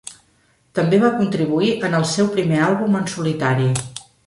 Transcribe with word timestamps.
També 0.79 0.99
va 1.03 1.11
contribuir 1.17 1.69
en 1.89 1.99
el 1.99 2.07
seu 2.15 2.33
primer 2.39 2.59
àlbum 2.71 2.99
en 3.03 3.09
solitari. 3.15 3.71